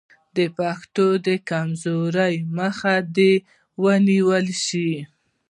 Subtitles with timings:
[0.37, 3.33] د پښتو د کمزورۍ مخه دې
[3.83, 4.91] ونیول شي.